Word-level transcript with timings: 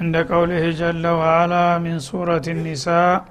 عند 0.00 0.16
قوله 0.16 0.70
جل 0.70 1.06
وعلا 1.06 1.78
من 1.78 1.98
سورة 1.98 2.42
النساء 2.48 3.24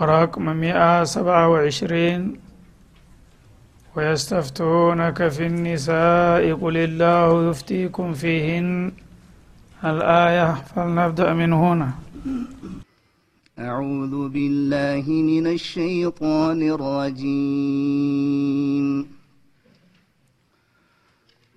رقم 0.00 0.56
مئة 0.56 1.04
سبعة 1.04 1.48
وعشرين 1.48 2.36
ويستفتونك 3.96 5.28
في 5.28 5.46
النساء 5.46 6.54
قل 6.54 6.76
الله 6.76 7.50
يفتيكم 7.50 8.12
فيهن 8.14 8.92
الآية 9.84 10.54
فلنبدأ 10.54 11.32
من 11.34 11.52
هنا. 11.52 11.90
أعوذ 13.58 14.28
بالله 14.28 15.04
من 15.08 15.46
الشيطان 15.46 16.62
الرجيم. 16.76 18.08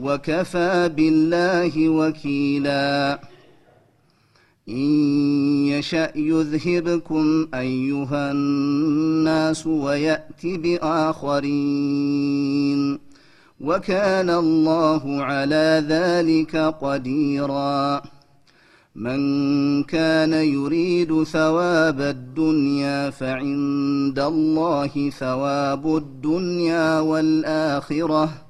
وكفى 0.00 0.90
بالله 0.96 1.88
وكيلا. 1.88 3.20
إن 4.68 4.90
يشأ 5.66 6.12
يذهبكم 6.16 7.48
أيها 7.54 8.32
الناس 8.32 9.66
ويأت 9.66 10.46
بآخرين. 10.46 11.50
وكان 13.60 14.30
الله 14.30 15.22
على 15.22 15.84
ذلك 15.88 16.56
قديرا. 16.56 18.02
من 18.94 19.82
كان 19.82 20.32
يريد 20.32 21.22
ثواب 21.22 22.00
الدنيا 22.00 23.10
فعند 23.10 24.18
الله 24.18 25.10
ثواب 25.18 25.96
الدنيا 25.96 27.00
والآخرة. 27.00 28.49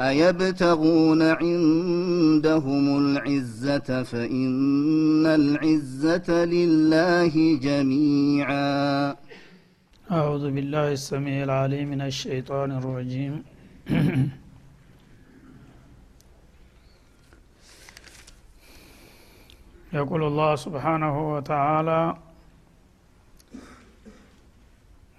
أيبتغون 0.00 1.22
عندهم 1.22 2.98
العزة 2.98 4.02
فإن 4.02 5.26
العزة 5.26 6.44
لله 6.44 7.58
جميعا. 7.58 9.16
أعوذ 10.10 10.50
بالله 10.50 10.92
السميع 10.92 11.44
العليم 11.44 11.88
من 11.88 12.00
الشيطان 12.00 12.72
الرجيم. 12.72 13.42
يقول 19.92 20.22
الله 20.24 20.56
سبحانه 20.56 21.34
وتعالى 21.34 22.16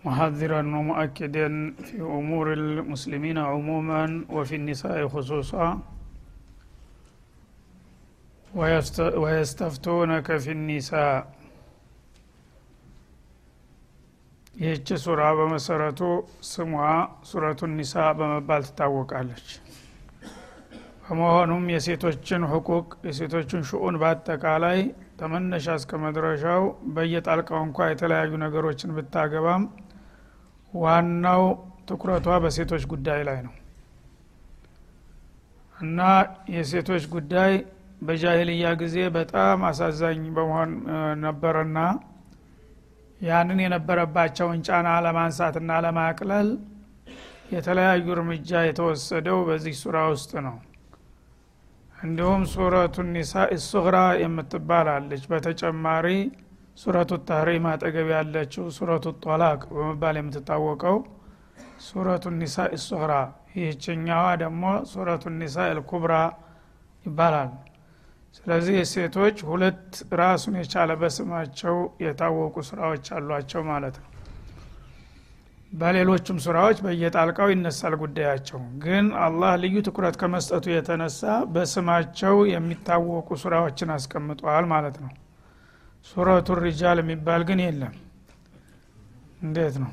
محذرا 0.04 0.62
ومؤكدا 0.76 1.48
في 1.86 1.96
أمور 2.18 2.46
المسلمين 2.52 3.38
عموما 3.50 4.02
وفي 4.30 4.54
النساء 4.56 4.98
خصوصا 5.08 5.66
ويست- 8.52 9.14
ويستفتونك 9.22 10.28
في 10.44 10.50
النساء 10.58 11.14
ይህች 14.54 14.88
ሱራ 15.02 15.20
በመሰረቱ 15.38 16.00
ስሟ 16.48 16.72
ሱረቱ 17.28 17.60
ኒሳ 17.76 17.92
በመባል 18.18 18.62
ትታወቃለች 18.68 19.46
በመሆኑም 21.04 21.62
የሴቶችን 21.74 22.42
ህቁቅ 22.52 22.88
የሴቶችን 23.08 23.62
ሽኡን 23.68 23.96
በአጠቃላይ 24.02 24.80
ተመነሻ 25.20 25.66
እስከ 25.80 25.92
መድረሻው 26.04 26.62
በየጣልቃው 26.96 27.60
እንኳ 27.68 27.78
የተለያዩ 27.90 28.32
ነገሮችን 28.44 28.94
ብታገባም 28.98 29.64
ዋናው 30.75 31.43
ትኩረቷ 31.89 32.27
በሴቶች 32.43 32.83
ጉዳይ 32.91 33.21
ላይ 33.27 33.39
ነው። 33.45 33.53
እና 35.75 35.99
የሴቶች 36.55 37.03
ጉዳይ 37.13 37.53
በጃሂልያ 38.01 38.67
ጊዜ 38.81 38.97
በጣም 39.15 39.59
አሳዛኝ 39.69 40.21
በመሆን 40.35 40.71
ነበረና 41.23 41.79
ያንን 43.21 43.59
የነበረባቸውን 43.63 44.59
ጫና 44.67 44.87
ለማንሳትና 45.05 45.71
ለማቅለል 45.85 46.49
የተለያዩ 47.53 48.05
እርምጃ 48.15 48.61
የተወሰደው 48.67 49.37
በዚህ 49.47 49.75
ሱራ 49.81 49.97
ውስጥ 50.13 50.31
ነው። 50.47 50.55
እንዲሁም 51.97 52.41
ሱረቱ 52.51 53.05
ኒሳ 53.11 53.33
ሱግራ 53.65 53.97
የምትባል 54.21 54.87
አለች 54.95 55.23
በተጨማሪ 55.31 56.07
ሱረቱ 56.77 57.11
ተህሪም 57.27 57.65
አጠገብ 57.71 58.07
ያለችው 58.15 58.65
ሱረቱ 58.77 59.05
ጦላቅ 59.23 59.59
በመባል 59.73 60.15
የምትታወቀው 60.19 60.97
ሱረቱ 61.85 62.25
ኒሳ 62.39 62.55
ሱግራ 62.85 63.13
ይህችኛዋ 63.55 64.23
ደግሞ 64.41 64.63
ሱረቱ 64.91 65.23
ኒሳ 65.37 65.67
ልኩብራ 65.77 66.13
ይባላል። 67.05 67.51
ስለዚህ 68.37 68.73
የሴቶች 68.77 69.37
ሁለት 69.49 69.83
ራሱን 70.21 70.55
የቻለ 70.59 70.91
በስማቸው 71.01 71.75
የታወቁ 72.05 72.55
ስራዎች 72.69 73.05
አሏቸው 73.17 73.63
ማለት 73.69 73.97
ነው። 74.01 74.09
በሌሎችም 75.71 76.37
ስራዎች 76.43 76.77
በየጣልቃው 76.85 77.47
ይነሳል 77.53 77.93
ጉዳያቸው። 78.01 78.59
ግን 78.83 79.05
አላህ 79.23 79.51
ልዩ 79.63 79.75
ትኩረት 79.87 80.15
ከመስጠቱ 80.21 80.65
የተነሳ 80.73 81.21
በስማቸው 81.55 82.35
የሚታወቁ 82.53 83.29
ስራዎችን 83.43 83.91
አስቀምጠዋል 83.95 84.67
ማለት 84.73 84.97
ነው 85.03 85.11
ሱረቱ 86.05 86.47
ሪጃል 86.61 86.97
የሚባል 87.01 87.41
ግን 87.47 87.59
የለም። 87.63 87.93
እንዴት 89.41 89.75
ነው? 89.83 89.91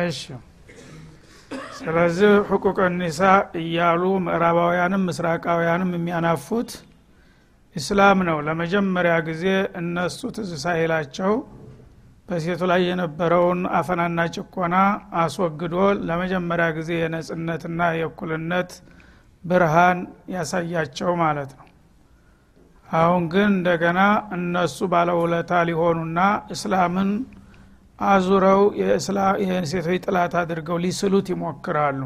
እሺ። 0.00 0.20
ስለዚህ 1.78 2.30
ሕቁቅ 2.48 2.78
ኒሳ 2.98 3.20
እያሉ 3.60 4.02
ምዕራባውያንም 4.26 5.02
ምስራቃውያንም 5.08 5.90
የሚያናፉት 5.96 6.70
ኢስላም 7.76 8.18
ነው። 8.28 8.38
ለመጀመሪያ 8.46 9.14
ጊዜ 9.28 9.44
እነሱ 9.80 10.20
ትዝ 10.36 10.50
ሳይላቸው 10.64 11.32
በሴቱ 12.28 12.62
ላይ 12.70 12.80
የነበረውን 12.88 13.60
አፈናና 13.78 14.20
ጭቆና 14.34 14.76
አስወግዶ 15.22 15.76
ለመጀመሪያ 16.08 16.66
ጊዜ 16.76 16.90
የነጽነትና 17.00 17.80
የእኩልነት 17.98 18.70
ብርሃን 19.44 19.98
ያሳያቸው 20.34 21.10
ማለት 21.22 21.50
ነው 21.58 21.66
አሁን 22.92 23.22
ግን 23.32 23.48
እንደገና 23.52 24.00
እነሱ 24.36 24.78
ባለውለታ 24.92 25.60
ሊሆኑና 25.68 26.18
እስላምን 26.54 27.10
አዙረው 28.06 28.62
የሴቶች 29.44 30.00
ጥላት 30.06 30.34
አድርገው 30.40 30.78
ሊስሉት 30.84 31.26
ይሞክራሉ። 31.32 32.00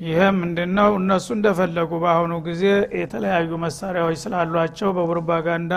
ይህም 0.00 0.36
ምንድነው? 0.42 0.90
እነሱ 1.00 1.26
እንደፈለጉ 1.36 1.90
በአሁኑ 2.02 2.32
ጊዜ 2.46 2.62
የተለያዩ 3.00 3.50
መሳሪያዎች 3.64 4.16
ስላሏቸው 4.24 4.90
በፕሮፓጋንዳ 4.96 5.72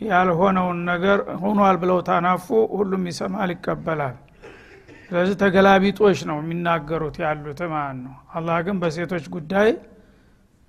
ያልሆነውን 0.00 0.78
ነገር 0.90 1.18
ሆኗል 1.42 1.76
ብለው 1.82 1.98
ታናፉ 2.08 2.46
ሁሉም 2.74 3.02
ይሰማል 3.10 3.50
ይቀበላል። 3.54 4.16
ስለዚህ 5.06 5.36
ተገላቢጦች 5.42 6.18
ነው 6.28 6.36
የሚናገሩት 6.42 7.16
ያሉት 7.24 7.60
ማለት 7.74 7.98
ነው። 8.04 8.14
አላህ 8.34 8.56
ግን 8.66 8.76
በሴቶች 8.82 9.24
ጉዳይ 9.34 9.68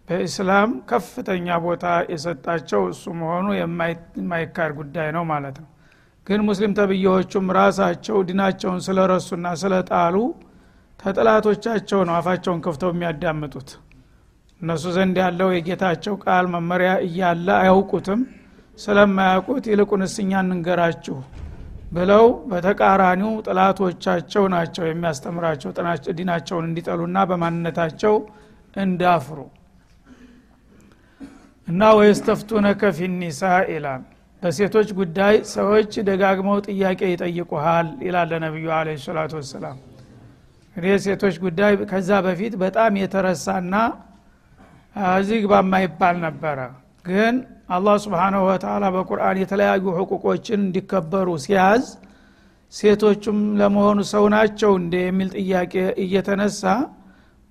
በኢስላም 0.08 0.72
ከፍተኛ 0.90 1.56
ቦታ 1.64 1.86
የሰጣቸው 2.12 2.82
እሱ 2.92 3.14
መሆኑ 3.22 3.46
የማይካድ 3.60 4.72
ጉዳይ 4.80 5.08
ነው 5.16 5.24
ማለት 5.32 5.56
ነው። 5.62 5.70
ግን 6.28 6.42
ሙስሊም 6.48 6.76
ተብዬዎቹም 6.78 7.48
ራሳቸው 7.58 8.18
ዲናቸውን 8.30 8.80
ስለረሱና 8.88 9.48
ስለጣሉ 9.62 10.16
ተጥላቶቻቸው 11.00 12.00
ነው 12.08 12.16
አፋቸውን 12.20 12.62
ከፍተው 12.66 12.92
የሚያዳምጡት። 12.94 13.70
እነሱ 14.62 14.84
ዘንድ 14.96 15.16
ያለው 15.24 15.50
የጌታቸው 15.54 16.14
ቃል 16.24 16.46
መመሪያ 16.54 16.92
እያለ 17.08 17.48
አያውቁትም። 17.60 18.22
ስለማያውቁት 18.80 19.66
ይልቁንስ 19.72 20.16
እኛ 20.24 20.32
እንንገራችሁ 20.44 21.18
ብለው 21.92 22.26
በተቃራኒው 22.50 23.34
ጥላቶቻቸው 23.46 24.44
ናቸው 24.54 24.86
የሚያስተምራቸው 24.88 25.72
ዲናቸውን 26.18 26.66
እንዲጠሉና 26.70 27.18
በማንነታቸው 27.30 28.16
እንዳፍሩ 28.76 29.38
እና 31.68 31.82
ወየስተፍቱነከ 31.98 32.82
ፊኒሳ 32.98 33.42
ይላል። 33.72 34.02
በሴቶች 34.42 34.90
ጉዳይ 35.00 35.36
ሰዎች 35.54 35.92
ደጋግመው 36.08 36.58
ጥያቄ 36.68 37.00
ይጠይቁሃል 37.12 37.88
ይላል 38.06 38.28
ለነቢዩ 38.32 38.68
አለ 38.78 38.88
ሰላቱ 39.06 39.32
ወሰላም። 39.40 39.78
እንግዲህ 40.76 40.98
ሴቶች 41.06 41.36
ጉዳይ 41.46 41.74
ከዛ 41.92 42.10
በፊት 42.26 42.54
በጣም 42.64 42.94
የተረሳና 43.02 43.74
እዚህ 45.16 45.38
ግባ 45.44 45.54
የማይባል 45.64 46.18
ነበረ። 46.26 46.60
ግን 47.06 47.36
አላህ 47.70 47.96
ስብሓናሁ 48.04 48.42
ወተላ 48.50 48.86
በቁርአን 48.96 49.38
የተለያዩ 49.42 49.86
ሕቁቆችን 49.98 50.60
እንዲከበሩ 50.66 51.30
ሲያዝ 51.46 51.86
ሴቶቹም 52.74 53.40
ለመሆኑ 53.60 54.00
ሰው 54.12 54.24
ናቸው 54.36 54.72
እንደ 54.82 54.96
የሚል 55.04 55.30
ጥያቄ 55.38 55.74
እየተነሳ 56.04 56.64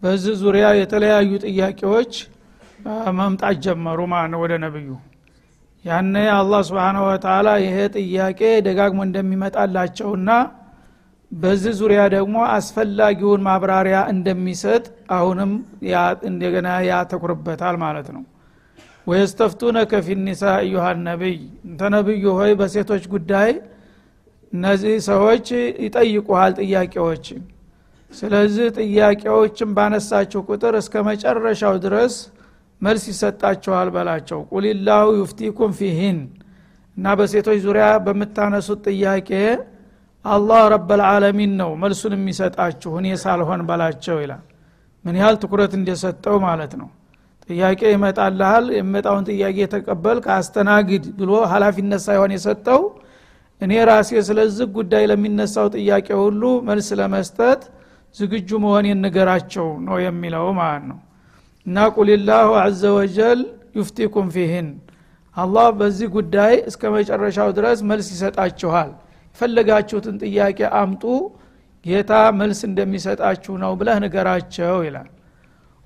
በዚህ 0.02 0.34
ዙሪያ 0.42 0.66
የተለያዩ 0.80 1.30
ጥያቄዎች 1.46 2.12
መምጣት 3.18 3.56
ጀመሩ 3.64 3.98
ማለት 4.12 4.40
ወደ 4.42 4.52
ነብዩ። 4.64 4.88
ያነ 5.84 6.14
አላህ 6.34 6.60
ስብሓናሁ 6.68 7.02
ወተላ 7.08 7.48
ይሄ 7.62 7.76
ጥያቄ 7.96 8.40
ደጋግሞ 8.66 9.00
እንደሚመጣላቸውና 9.06 10.30
በዚህ 11.32 11.72
ዙሪያ 11.78 12.02
ደግሞ 12.14 12.36
አስፈላጊውን 12.54 13.40
ማብራሪያ 13.46 13.98
እንደሚሰጥ 14.12 14.84
አሁንም 15.16 15.52
እንደገና 16.30 16.68
ያተኩርበታል 16.88 17.76
ማለት 17.84 18.08
ነው። 18.16 18.22
ወየስተፍቱነከ 19.06 19.92
ፊኒሳ 20.06 20.42
እዩሃ 20.66 20.84
ነቢይ 21.06 21.36
እንተ 21.66 21.90
ነቢዩ 21.96 22.24
ሆይ 22.38 22.52
በሴቶች 22.60 23.04
ጉዳይ 23.14 23.50
እነዚህ 24.52 24.94
ሰዎች 25.08 25.46
ይጠይቁሃል 25.84 26.52
ጥያቄዎች። 26.62 27.26
ስለዚህ 28.10 28.66
ጥያቄዎችን 28.78 29.70
ባነሳችሁ 29.76 30.40
ቁጥር 30.48 30.74
እስከ 30.80 31.02
መጨረሻው 31.08 31.76
ድረስ 31.84 32.14
መልስ 32.82 33.04
ይሰጣችኋል 33.10 33.88
በላቸው። 33.94 34.40
ቁልላሁ 34.52 35.04
ዩፍቲኩም 35.20 35.72
ፊህን 35.78 36.18
እና 36.96 37.14
በሴቶች 37.18 37.58
ዙሪያ 37.64 37.86
በምታነሱት 38.04 38.82
ጥያቄ 38.90 39.30
አላህ 40.24 40.60
ረበልዓለሚን 40.72 41.52
ነው 41.60 41.70
መልሱን 41.80 42.12
የሚሰጣችሁ 42.16 42.92
እኔ 43.00 43.08
ሳልሆን 43.22 43.62
በላቸው 43.68 44.18
ይላል። 44.22 44.42
ምን 45.04 45.16
ያህል 45.20 45.36
ትኩረት 45.42 45.72
እንደሰጠው 45.78 46.36
ማለት 46.44 46.72
ነው። 46.80 46.88
ጥያቄ 47.48 47.80
ይመጣልሃል 47.92 48.66
የሚመጣውን 48.76 49.24
ጥያቄ 49.30 49.56
የተቀበል 49.62 50.18
ከአስተናግድ 50.26 51.04
ብሎ 51.18 51.32
ሀላፊነት 51.50 52.02
ሳይሆን 52.06 52.32
የሰጠው 52.36 52.80
እኔ 53.60 53.72
ራሴ 53.88 54.10
ስለዚህ 54.28 54.66
ጉዳይ 54.76 55.04
ለሚነሳው 55.10 55.66
ጥያቄ 55.76 56.08
ሁሉ 56.22 56.42
መልስ 56.68 56.88
ለመስጠት 57.00 57.60
ዝግጁ 58.14 58.50
መሆን 58.64 58.86
የንገራቸው 58.90 59.68
ነው 59.86 59.96
የሚለው 60.04 60.46
ማለት 60.58 60.84
ነው 60.90 60.98
እና 61.66 61.76
ቁልላሁ 61.96 62.48
አዘ 62.62 62.82
ወጀል 62.96 63.40
ዩፍቲኩም 63.78 64.26
ፊህን። 64.34 64.68
አላህ 65.36 65.66
በዚህ 65.78 66.08
ጉዳይ 66.16 66.54
እስከ 66.70 66.82
መጨረሻው 66.96 67.48
ድረስ 67.56 67.78
መልስ 67.90 68.08
ይሰጣችኋል። 68.14 68.90
የፈለጋችሁትን 69.36 70.16
ጥያቄ 70.24 70.58
አምጡ 70.80 71.04
ጌታ 71.84 72.12
መልስ 72.38 72.60
እንደሚሰጣችሁ 72.68 73.54
ነው 73.62 73.72
ብለህ 73.80 73.96
ንገራቸው 74.04 74.76
ይላል። 74.86 75.08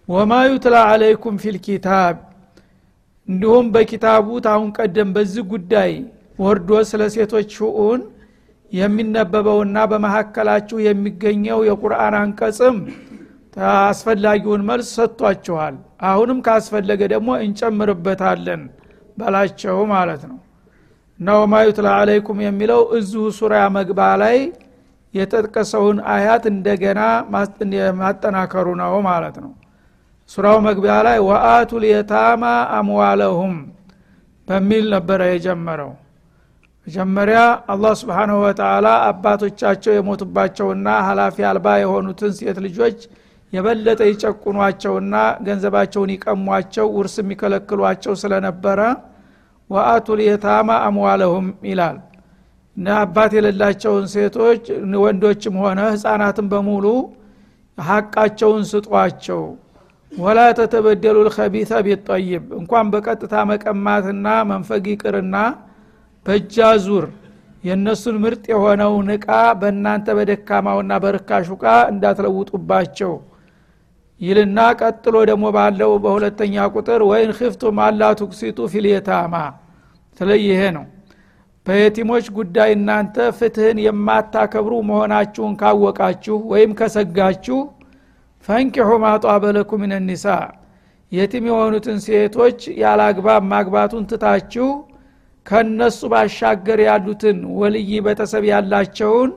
ወማ 0.08 0.32
ዩትላ 0.48 0.76
አለይኩም 0.90 1.36
ፊልኪታብ 1.42 2.16
እንዲሁም 3.28 3.66
በኪታቡ 3.74 4.28
ታሁን 4.46 4.68
ቀደም 4.78 5.08
በዚህ 5.16 5.44
ጉዳይ 5.52 5.90
ወርዶ 6.38 6.70
ስለ 6.90 7.02
ሴቶች 7.14 7.48
ሽኡን 7.56 8.00
የሚነበበውና 8.72 9.76
በመካከላችሁ 9.90 10.78
የሚገኘው 10.86 11.58
የቁርአን 11.68 12.14
አንቀጽም 12.20 12.76
አስፈላጊውን 13.84 14.62
መልስ 14.68 14.88
ሰጥቷችኋል። 14.96 15.76
አሁንም 16.08 16.38
ካስፈለገ 16.46 17.00
ደግሞ 17.12 17.30
እንጨምርበታለን 17.44 18.62
በላቸው 19.18 19.78
ማለት 19.92 20.22
ነው። 20.30 20.38
እና 21.20 21.28
ወማ 21.40 21.54
ዩትላ 21.66 21.88
አለይኩም 22.00 22.40
የሚለው 22.44 22.82
እዚሁ 22.98 23.22
ሱራ 23.38 23.54
መግባ 23.76 24.00
ላይ 24.22 24.36
የተጠቀሰውን 25.14 25.98
አያት 26.14 26.44
እንደገና 26.52 27.00
ማጠናከሩ 28.00 28.66
ነው 28.80 28.94
ማለት 29.08 29.36
ነው። 29.44 29.52
ሱራው 30.30 30.58
መግቢያ 30.66 30.94
ላይ 31.06 31.18
ወአቱ 31.28 31.70
ልየታማ 31.82 32.44
አምዋለሁም 32.78 33.54
በሚል 34.48 34.84
ነበረ 34.94 35.20
የጀመረው። 35.30 35.92
መጀመሪያ 36.86 37.38
አላህ 37.72 37.92
ስብሓንሁ 38.00 38.36
ወተላ 38.44 38.88
አባቶቻቸው 39.08 39.92
የሞቱባቸውና 39.94 40.88
ሀላፊ 41.08 41.36
አልባ 41.50 41.66
የሆኑትን 41.82 42.32
ሴት 42.38 42.58
ልጆች 42.66 42.98
የበለጠ 43.52 44.00
ይጨቁኗቸውና 44.08 45.14
ገንዘባቸውን 45.46 46.10
ይቀሟቸው 46.14 46.86
ውርስ 46.96 47.14
የሚከለክሏቸው 47.20 48.14
ስለነበረ 48.22 48.80
ወአቱ 49.70 50.16
ልየታማ 50.18 50.70
አምዋለሁም 50.86 51.46
ይላል። 51.68 51.96
አባት 52.96 53.32
የሌላቸውን 53.36 54.04
ሴቶች 54.12 54.64
ወንዶችም 55.04 55.54
ሆነ 55.62 55.80
ህፃናትን 55.92 56.46
በሙሉ 56.52 56.84
ሀቃቸውን 57.78 58.62
ስጧቸው። 58.70 59.40
ወላ 60.12 60.40
ተተበደሉ 60.58 61.16
ልከቢተ 61.26 61.80
ቢጠይብ 61.86 62.44
እንኳን 62.60 62.86
በቀጥታ 62.92 63.34
መቀማትና 63.50 64.26
መንፈግ 64.50 64.84
ይቅርና 64.92 65.36
በእጃ 66.26 66.56
ዙር 66.84 67.06
የእነሱን 67.64 68.16
ምርጥ 68.22 68.44
የሆነውን 68.52 69.08
እቃ 69.14 69.28
በእናንተ 69.60 70.14
በደካማውና 70.18 70.92
በርካሹ 71.04 71.48
እቃ 71.56 71.64
እንዳትለውጡባቸው 71.92 73.12
ይልና 74.20 74.58
ቀጥሎ 74.80 75.16
ደግሞ 75.30 75.46
ባለው 75.56 75.90
በሁለተኛ 76.04 76.64
ቁጥር 76.74 77.00
ወይን 77.10 77.30
ክፍቱም 77.38 77.78
አላ 77.84 78.02
ቱክሲጡ 78.20 78.58
ፊልየታማ 78.72 79.34
ስለይ 80.20 80.40
ይሄ 80.46 80.60
ነው። 80.76 80.86
በየቲሞች 81.66 82.26
ጉዳይ 82.36 82.70
እናንተ 82.76 83.16
ፍትህን 83.38 83.78
የማታከብሩ 83.84 84.74
መሆናችሁን 84.88 85.54
ካወቃችሁ 85.60 86.36
ወይም 86.52 86.70
ከሰጋችሁ 86.78 87.58
ፈንኪሑ 88.48 88.90
ማጧበለኩ 89.04 89.70
ምን 89.80 89.92
ኒሳ። 90.08 90.26
የቲም 91.12 91.44
የሆኑትን 91.48 91.98
ሴቶች 92.06 92.60
ያላግባብ 92.82 93.42
ማግባቱን 93.52 94.04
ትታችሁ 94.10 94.68
ከነሱ 95.46 96.00
ባሻገር 96.12 96.80
ያሉትን 96.88 97.38
ወልይ 97.60 97.92
ቤተሰብ 98.06 98.44
ያላቸውን 98.50 99.30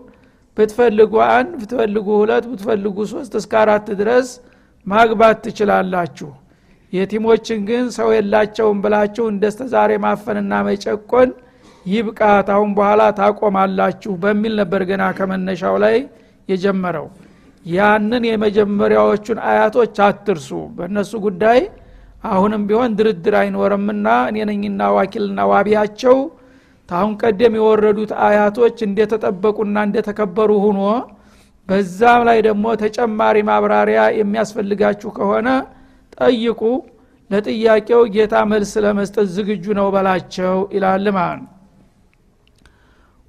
ብትፈልጉ 0.57 1.13
አንድ 1.29 1.51
ብትፈልጉ 1.61 2.07
ሁለት 2.21 2.45
ብትፈልጉ 2.51 2.97
ሶስት 3.11 3.33
እስከ 3.39 3.53
አራት 3.61 3.87
ድረስ 4.01 4.29
ማግባት 4.87 5.37
ትችላላችሁ። 5.45 6.29
የቲሞችን 6.93 7.59
ግን 7.67 7.83
ሰው 7.97 8.09
የላቸውም 8.15 8.79
ብላችሁ 8.83 9.25
እንደስተ 9.31 9.67
ዛሬ 9.73 9.91
ማፈንና 10.05 10.53
መጨቆን 10.67 11.29
ይብቃት 11.85 12.47
አሁን 12.55 12.71
በኋላ 12.77 13.03
ታቆማላችሁ 13.19 14.11
በሚል 14.23 14.53
ነበር 14.61 14.81
ገና 14.89 15.03
ከመነሻው 15.17 15.75
ላይ 15.83 15.95
የጀመረው። 16.49 17.07
ያንን 17.65 18.23
የመጀመሪያዎቹን 18.29 19.39
አያቶች 19.49 19.95
አትርሱ። 20.05 20.49
በእነሱ 20.77 21.11
ጉዳይ 21.25 21.59
አሁንም 22.29 22.61
ቢሆን 22.69 22.95
ድርድር 22.97 23.35
አይኖርምና 23.39 24.07
እኔ 24.29 24.37
ነኝና 24.49 24.81
ዋኪልና 24.97 25.41
ዋቢያቸው። 25.51 26.17
ታሁን 26.89 27.13
ቀደም 27.21 27.53
የወረዱት 27.57 28.11
አያቶች 28.27 28.77
እንደተጠበቁና 28.87 29.77
እንደተከበሩ 29.87 30.51
ሁኖ 30.65 30.79
በዛም 31.71 32.21
ላይ 32.27 32.39
ደግሞ 32.47 32.65
ተጨማሪ 32.81 33.37
ማብራሪያ 33.49 34.01
የሚያስፈልጋችሁ 34.17 35.09
ከሆነ 35.17 35.49
ጠይቁ። 36.17 36.61
ለጥያቄው 37.29 38.01
ጌታ 38.15 38.35
መልስ 38.51 38.71
ለመስጠት 38.85 39.27
ዝግጁ 39.35 39.65
ነው 39.77 39.87
በላቸው 39.93 40.57
ይላል 40.75 41.05
ማለት 41.17 41.45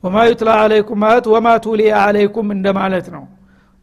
ወማ 0.05 0.17
ዩትላ 0.29 0.51
አለይኩም 0.63 0.99
ማለት 1.05 1.27
ወማ 1.33 1.49
ቱሊያ 1.65 1.93
አለይኩም 2.07 2.49
እንደማለት 2.55 3.07
ነው። 3.15 3.25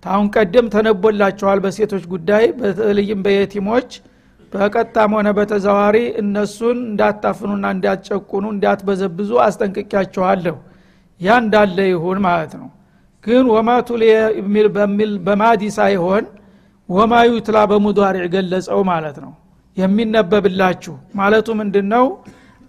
ታሁን 0.03 0.27
ቀደም 0.35 0.65
ተነቦላቸዋል 0.73 1.59
በሴቶች 1.63 2.03
ጉዳይ 2.13 2.45
በተለይም 2.59 3.21
በየቲሞች። 3.25 3.89
በቀጥታም 4.53 5.13
ሆነ 5.17 5.29
በተዘዋሪ 5.37 5.97
እነሱን 6.21 6.77
እንዳታፍኑና 6.85 7.65
እንዳትጨቁኑ 7.75 8.45
እንዳትበዘብዙ 8.53 9.31
አስጠንቅቂያቸዋለሁ 9.45 10.55
ያ 11.21 11.37
እንዳለ 11.43 11.77
ይሁን 11.91 12.19
ማለት 12.27 12.53
ነው 12.59 12.67
ግን 13.23 13.45
ወማ 13.53 13.69
ቱሊየ 13.87 14.15
በሚል 14.75 15.11
በማዲ 15.25 15.61
ሳይሆን 15.77 16.25
ወማ 16.89 17.13
ዩትላ 17.29 17.57
በሙዷሪዕ 17.71 18.25
ገለጸው 18.33 18.79
ማለት 18.89 19.17
ነው። 19.23 19.31
የሚነበብላችሁ 19.77 20.93
ማለቱ 21.19 21.47
ምንድን 21.59 21.87
ነው 21.93 22.05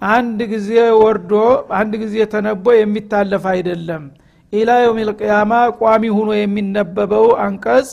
አንድ 0.03 0.41
ጊዜ 0.53 0.69
ወርዶ 1.01 1.33
አንድ 1.79 1.93
ጊዜ 2.03 2.17
ተነቦ 2.33 2.67
የሚታለፍ 2.77 3.45
አይደለም። 3.53 4.05
ኢላ 4.53 4.71
የውም 4.83 4.99
ልቅያማ 5.09 5.53
ቋሚ 5.81 6.05
ሁኖ 6.17 6.31
የሚነበበው 6.39 7.27
አንቀጽ 7.45 7.89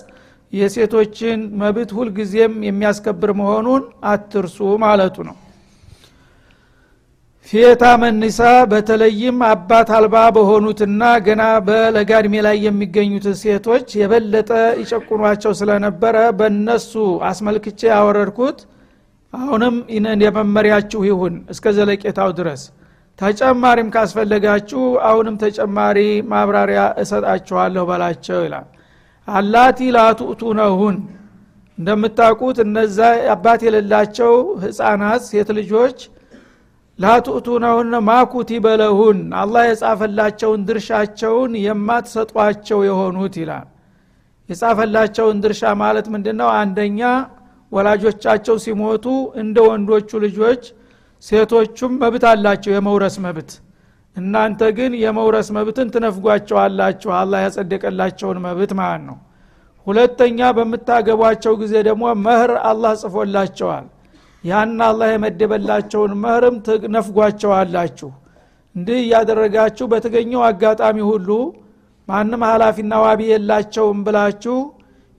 የሴቶችን 0.53 1.39
መብት 1.61 1.89
ሁልጊዜም 1.97 2.53
የሚያስከብር 2.67 3.31
መሆኑን 3.41 3.81
አትርሱ 4.11 4.57
ማለቱ 4.83 5.17
ነው 5.29 5.35
ፊየታ 7.47 7.83
መኒሳ 8.01 8.39
በተለይም 8.71 9.37
አባት 9.49 9.89
አልባ 9.97 10.15
በሆኑትና 10.35 11.01
ገና 11.27 11.43
በለጋ 11.67 12.09
እድሜ 12.21 12.35
ላይ 12.45 12.57
የሚገኙት 12.65 13.25
ሴቶች 13.41 13.87
የበለጠ 13.99 14.49
ይጨቁኗቸው 14.81 15.53
ስለነበረ 15.59 16.15
በእነሱ 16.39 16.91
አስመልክቼ 17.29 17.79
ያወረድኩት 17.91 18.59
አሁንም 19.33 19.75
የመመሪያችሁ 20.25 21.01
ይሁን 21.09 21.35
እስከ 21.53 21.73
ዘለቄታው 21.77 22.31
ድረስ። 22.39 22.63
ተጨማሪም 23.19 23.93
ካስፈለጋችሁ 23.95 24.81
አሁንም 25.07 25.37
ተጨማሪ 25.43 25.97
ማብራሪያ 26.31 26.81
እሰጣችኋለሁ 27.03 27.85
በላቸው 27.89 28.41
ይላል። 28.45 28.67
አላቲ 29.27 29.89
ላቱእቱነሁን 29.95 30.97
እንደምታውቁት 31.77 32.59
እነዛ 32.65 32.99
አባት 33.33 33.61
የሌላቸው 33.67 34.33
ህፃናት 34.63 35.23
ሴት 35.29 35.49
ልጆች 35.57 35.97
ላቱእቱነሁን 36.99 37.91
ማኩቲበ 38.07 38.67
ለሁን 38.81 39.17
አላህ 39.41 39.63
የጻፈላቸውን 39.67 40.61
ድርሻቸውን 40.67 41.51
የማትሰጧቸው 41.65 42.79
የሆኑት 42.87 43.35
ይላል። 43.41 43.67
የጻፈላቸውን 44.49 45.37
ድርሻ 45.43 45.61
ማለት 45.81 46.05
ምንድነው? 46.13 46.49
አንደኛ 46.59 47.01
ወላጆቻቸው 47.71 48.55
ሲሞቱ 48.65 49.05
እንደ 49.41 49.57
ወንዶቹ 49.67 50.09
ልጆች 50.25 50.61
ሴቶቹም 51.23 51.93
መብት 52.01 52.23
አላቸው 52.31 52.71
የመውረስ 52.75 53.15
መብት። 53.25 53.51
እናንተ 54.15 54.61
ግን 54.77 54.91
የመውረስ 55.01 55.47
መብትን 55.57 55.87
ትነፍጓቸዋላችሁ። 55.93 57.09
አላህ 57.19 57.39
ያጸደቀላቸውን 57.45 58.39
መብት 58.45 58.71
ማለት 58.79 59.03
ነው። 59.09 59.17
ሁለተኛ 59.87 60.39
በምታገቧቸው 60.55 61.53
ጊዜ 61.61 61.73
ደግሞ 61.87 62.05
መህር 62.25 62.51
አላህ 62.69 62.93
ጽፎላቸዋል 63.01 63.85
ያን 64.47 64.79
አላህ 64.87 65.07
የመደበላቸውን 65.11 66.11
መህርም 66.23 66.55
ትነፍጓቸዋላችሁ 66.65 68.09
እንዲህ 68.75 68.97
እያደረጋችሁ 69.03 69.85
በተገኘው 69.93 70.41
አጋጣሚ 70.47 70.97
ሁሉ 71.09 71.29
ማንም 72.07 72.41
ሀላፊና 72.49 72.93
ዋቢ 73.03 73.21
የላቸውም 73.31 74.01
ብላችሁ 74.07 74.57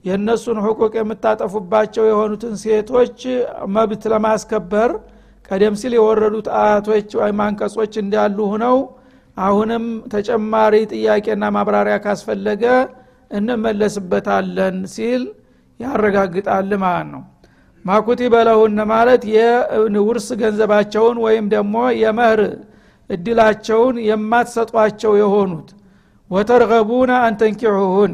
የእነሱን 0.05 0.59
ሕቁቅ 0.65 0.93
የምታጠፉባቸው 0.99 2.03
የሆኑትን 2.09 2.53
ሴቶች 2.61 3.19
መብት 3.75 4.03
ለማስከበር 4.13 4.91
ቀደም 5.49 5.75
ሲል 5.81 5.93
የወረዱት 5.97 6.47
አያቶች 6.59 7.09
ወይም 7.19 7.39
አንቀጾች 7.45 7.93
እንዳሉ 8.03 8.37
ሁነው 8.53 8.77
አሁንም 9.37 9.85
ተጨማሪ 10.13 10.75
ጥያቄና 10.93 11.43
ማብራሪያ 11.55 11.97
ካስፈለገ 12.05 12.63
እንመለስበታለን 13.31 14.77
ሲል 14.93 15.23
ያረጋግጣል 15.79 16.71
ማለት 16.83 17.07
ነው 17.13 17.21
ማኩቲ 17.85 18.21
በለሁነ 18.33 18.79
ማለት 18.91 19.21
የውርስ 19.33 20.27
ገንዘባቸውን 20.41 21.17
ወይም 21.25 21.45
ደግሞ 21.53 21.75
የመህር 22.01 22.41
እድላቸውን 23.09 23.95
የማትሰጧቸው 24.07 25.13
የሆኑት። 25.21 25.69
ወተርገቡነ 26.31 27.11
አንተንኪሑሁን 27.27 28.11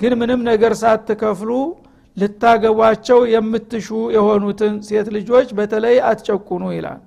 ግን 0.00 0.12
ምንም 0.20 0.40
ነገር 0.50 0.72
ሳትከፍሉ 0.82 1.50
ልታገቧቸው 2.16 3.20
የምትሹ 3.32 3.88
የሆኑትን 4.16 4.74
ሴት 4.86 5.08
ልጆች 5.16 5.48
በተለይ 5.58 5.96
አትጨቁኑ 6.08 6.62
ይላል። 6.76 7.00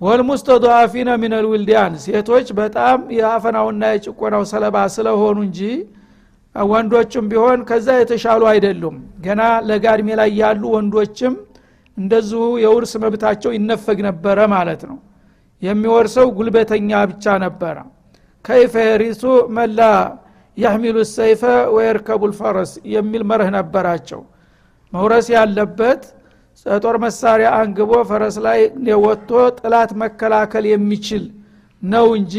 ወልሙስተضዓፊነ 0.00 1.10
ሚን 1.22 1.34
ልዊልዲያን 1.44 1.92
ሴቶች 2.04 2.46
በጣም 2.58 2.98
የአፈናውና 3.18 3.82
የጭቆናው 3.92 4.42
ሰለባ 4.52 4.76
ስለሆኑ 4.96 5.36
እንጂ 5.46 5.60
ወንዶችም 6.54 7.24
ቢሆን 7.30 7.60
ከዛ 7.68 7.88
የተሻሉ 7.98 8.42
አይደሉም። 8.50 8.96
ገና 9.24 9.40
ለጋድሜ 9.68 10.08
ላይ 10.20 10.30
ያሉ 10.40 10.62
ወንዶችም 10.74 11.34
እንደዚሁ 11.96 12.42
የውርስ 12.62 12.92
መብታቸው 13.04 13.50
ይነፈግ 13.56 13.98
ነበረ 14.08 14.38
ማለት 14.54 14.82
ነው። 14.90 14.98
የሚወርሰው 15.62 16.26
ጉልበተኛ 16.38 16.90
ብቻ 17.10 17.34
ነበረ። 17.44 17.76
ከይፈ 18.44 18.74
የሪሱ 18.86 19.22
መላ 19.56 19.80
ያህሚሉ 20.56 20.96
ሰይፈ 21.12 21.42
ወየርከቡ 21.76 22.22
ልፈረስ 22.32 22.72
የሚል 22.94 23.22
መርህ 23.30 23.48
ነበራቸው። 23.56 24.20
መውረስ 24.92 25.26
ያለበት 25.36 26.02
ጦር 26.66 26.96
መሳሪያ 27.04 27.48
አንግቦ 27.60 27.92
ፈረስ 28.10 28.36
ላይ 28.44 28.60
ወጥቶ 29.04 29.30
ጥላት 29.58 29.90
መከላከል 30.02 30.64
የሚችል 30.72 31.24
ነው 31.82 32.06
እንጂ 32.18 32.34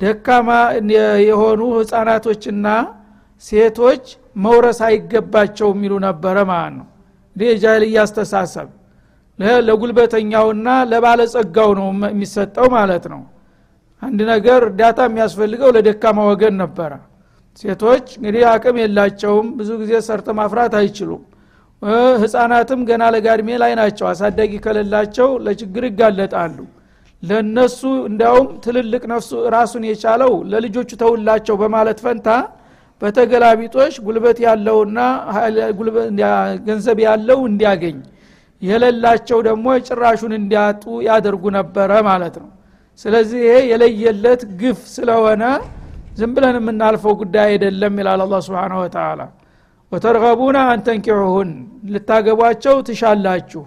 ደካማ 0.00 0.48
የሆኑ 1.26 1.60
ህፃናቶችና 1.76 2.66
ሴቶች 3.42 4.04
መውረስ 4.44 4.78
አይገባቸው 4.86 5.68
የሚሉ 5.74 5.94
ነበረ 6.06 6.36
ማለት 6.50 6.74
ነው። 6.78 6.86
እንዲህ 7.36 7.48
የጃይልያ 7.50 7.98
አስተሳሰብ 8.04 8.68
ለጉልበተኛውና 9.66 10.68
ለባለጸጋው 10.90 11.70
ነው 11.78 11.88
የሚሰጠው 12.06 12.66
ማለት 12.76 13.04
ነው። 13.12 13.22
አንድ 14.02 14.20
ነገር 14.32 14.60
እርዳታ 14.66 14.98
የሚያስፈልገው 15.08 15.70
ለደካማ 15.76 16.18
ወገን 16.30 16.54
ነበረ። 16.62 16.92
ሴቶች 17.58 18.06
እንግዲህ 18.18 18.42
አቅም 18.52 18.76
የላቸውም 18.80 19.46
ብዙ 19.58 19.70
ጊዜ 19.82 19.92
ሰርተ 20.08 20.28
ማፍራት 20.38 20.74
አይችሉም። 20.80 21.22
ህፃናትም 22.22 22.80
ገና 22.88 23.04
ለጋድሜ 23.14 23.48
ላይ 23.62 23.72
ናቸው 23.80 24.06
አሳዳጊ 24.10 24.52
ከሌላቸው 24.64 25.28
ለችግር 25.46 25.84
ይጋለጣሉ። 25.88 26.58
ለነሱ 27.22 27.80
እንዲያውም 28.08 28.48
ትልልቅ 28.64 29.02
ነፍሱ 29.12 29.30
ራሱን 29.54 29.84
የቻለው 29.90 30.32
ለልጆቹ 30.52 30.90
ተውላቸው 31.02 31.56
በማለት 31.62 31.98
ፈንታ 32.04 32.28
በተገላቢጦች 33.02 33.94
ጉልበት 34.04 34.38
ያለውና 34.44 34.98
ገንዘብ 36.66 36.98
ያለው 37.06 37.40
እንዲያገኝ 37.48 37.96
የሌላቸው 38.62 39.38
ደግሞ 39.48 39.66
ጭራሹን 39.88 40.32
እንዲያጡ 40.38 40.84
ያደርጉ 41.08 41.44
ነበረ 41.58 41.90
ማለት 42.08 42.36
ነው። 42.42 42.48
ስለዚህ 43.00 43.40
ይሄ 43.46 43.56
የለየለት 43.70 44.42
ግፍ 44.60 44.78
ስለሆነ 44.94 45.42
ዝም 46.18 46.30
ብለን 46.36 46.56
የምናልፈው 46.60 47.14
ጉዳይ 47.22 47.48
አይደለም 47.50 47.96
ይላል 48.00 48.20
አላ 48.24 48.36
ስብን 48.46 48.74
ወተላ 48.78 49.20
ወተርገቡና 49.92 50.58
አንተንኪሑሁን 50.70 51.50
ልታገቧቸው 51.92 52.76
ትሻላችሁ። 52.88 53.64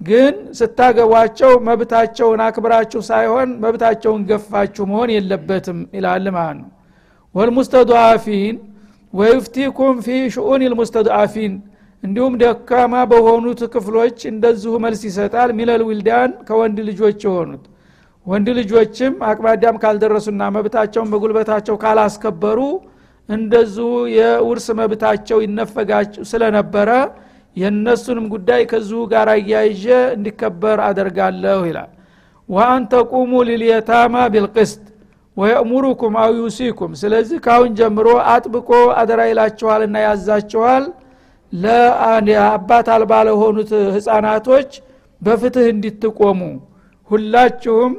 ግን 0.00 0.34
ስታገቧቸው 0.58 1.52
መብታቸውን 1.68 2.40
አክብራችሁ 2.44 3.00
ሳይሆን 3.08 3.48
መብታቸውን 3.64 4.20
ገፋችሁ 4.28 4.84
መሆን 4.90 5.10
የለበትም 5.14 5.78
ይላል 5.96 6.26
ማለት 6.36 6.58
ነው 6.60 6.68
ወልሙስተضዓፊን 7.38 8.54
ወዩፍቲኩም 9.12 9.96
ፊ 10.04 10.16
ሽኡን 10.34 10.62
ልሙስተضዓፊን 10.70 11.52
እንዲሁም 12.02 12.34
ደካማ 12.42 12.94
በሆኑት 13.10 13.60
ክፍሎች 13.74 14.18
እንደዚሁ 14.30 14.72
መልስ 14.84 15.00
ይሰጣል። 15.08 15.50
ሚለል 15.58 15.82
ዊልዳን 15.88 16.30
ከወንድ 16.48 16.78
ልጆች 16.88 17.18
የሆኑት። 17.26 17.62
ወንድ 18.26 18.48
ልጆችም 18.58 19.12
አቅማዳም 19.28 19.76
ካልደረሱና 19.82 20.42
መብታቸውን 20.56 21.10
በጉልበታቸው 21.12 21.76
ካላስከበሩ 21.82 22.58
እንደዚሁ 23.28 23.86
የውርስ 24.16 24.66
መብታቸው 24.80 25.38
ይነፈጋቸው 25.44 26.24
ስለነበረ 26.30 26.90
የእነሱንም 27.56 28.26
ጉዳይ 28.34 28.62
ከዚሁ 28.70 29.00
ጋር 29.12 29.28
እያይዤ 29.36 29.84
እንዲከበር 30.16 30.78
አደርጋለሁ 30.88 31.60
ይላል። 31.70 31.90
ወአን 32.48 32.82
ተቁሙ 32.92 33.32
ሊልየታማ 33.48 34.14
ቢልቅስት 34.34 34.82
ወየእሙሩኩም 35.38 36.14
አው 36.20 36.32
ዩሲኩም። 36.38 36.92
ስለዚህ 37.00 37.38
ካሁን 37.44 37.70
ጀምሮ 37.78 38.06
አጥብቆ 38.32 38.70
አደራ 39.00 39.20
ይላችኋልና 39.30 39.96
ያዛችኋል። 40.06 40.84
ለአባት 41.52 42.88
አልባ 42.94 43.12
ለሆኑት 43.26 43.70
ህፃናቶች 43.96 44.70
በፍትህ 45.22 45.66
እንዲትቆሙ 45.72 46.40
ሁላችሁም 47.10 47.92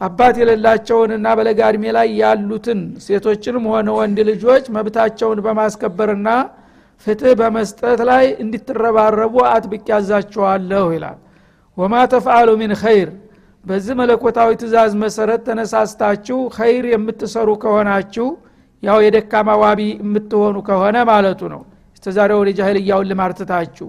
አባት 0.00 0.36
የሌላቸውንና 0.40 1.26
በለጋ 1.38 1.60
እድሜ 1.70 1.84
ላይ 1.96 2.08
ያሉትን 2.20 2.80
ሴቶችንም 3.04 3.64
ሆነ 3.72 3.88
ወንድ 3.98 4.18
ልጆች 4.30 4.64
መብታቸውን 4.76 5.40
በማስከበርና 5.44 6.28
ፍትህ 7.06 7.32
በመስጠት 7.40 8.00
ላይ 8.10 8.24
እንዲትረባረቡ 8.42 9.34
አጥብቅ 9.52 9.84
ያዛችኋለሁ 9.92 10.84
ይላል። 10.96 11.18
ወማ 11.76 11.94
ተፍአሉ 12.12 12.48
ሚን 12.60 12.72
ኸይር 12.82 13.10
በዚህ 13.64 13.94
መለኮታዊ 13.98 14.50
ትእዛዝ 14.60 14.92
መሰረት 15.02 15.42
ተነሳስታችሁ 15.48 16.38
ኸይር 16.56 16.86
የምትሰሩ 16.92 17.48
ከሆናችሁ 17.62 18.26
ያው 18.82 18.98
የደካማ 19.04 19.50
ዋቢ 19.62 19.80
የምትሆኑ 19.98 20.56
ከሆነ 20.68 20.96
ማለቱ 21.10 21.40
ነው። 21.52 21.60
እስተዛሬ 21.96 22.30
ወደ 22.38 22.50
ልማርትታችሁ 23.10 23.88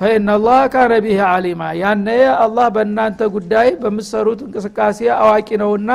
ፈኢናላህ 0.00 0.58
ካነ 0.72 0.92
ቢህ 1.04 1.20
አሊማ 1.28 1.62
ያነ 1.80 2.08
አላህ 2.42 2.66
በእናንተ 2.74 3.20
ጉዳይ 3.36 3.68
በምትሰሩት 3.80 4.40
እንቅስቃሴ 4.44 4.98
አዋቂ 5.16 5.48
ነውና 5.62 5.90